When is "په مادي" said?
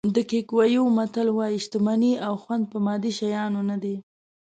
2.71-3.11